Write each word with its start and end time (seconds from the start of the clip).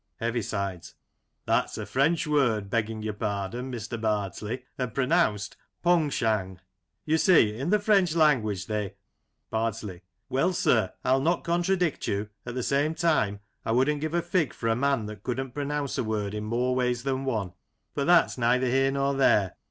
Heavisides: 0.19 0.95
That's 1.45 1.77
a 1.77 1.85
French 1.85 2.25
word, 2.25 2.71
begging 2.71 3.03
your 3.03 3.13
pardon, 3.13 3.71
Mr. 3.71 4.01
Bardsley, 4.01 4.63
and 4.75 4.95
pronounced 4.95 5.57
pong 5.83 6.09
shang. 6.09 6.59
You 7.05 7.19
see, 7.19 7.55
in 7.55 7.69
the 7.69 7.77
French 7.77 8.15
language 8.15 8.65
they 8.65 8.95
Bardsley: 9.51 10.01
Well, 10.27 10.53
sir, 10.53 10.91
I'll 11.05 11.21
not 11.21 11.43
contradict 11.43 12.07
you, 12.07 12.29
at 12.47 12.55
the 12.55 12.63
same 12.63 12.95
time 12.95 13.41
I 13.63 13.73
wouldn't 13.73 14.01
give 14.01 14.15
a 14.15 14.23
fig 14.23 14.53
for 14.55 14.69
a 14.69 14.75
man 14.75 15.05
that 15.05 15.21
couldn't 15.21 15.51
pronounce 15.53 15.99
a 15.99 16.03
word 16.03 16.33
in 16.33 16.45
more 16.45 16.73
ways 16.73 17.03
than 17.03 17.23
one. 17.23 17.53
But 17.93 18.07
that's 18.07 18.39
neither 18.39 18.65
here 18.65 18.89
nor 18.89 19.13
there. 19.13 19.53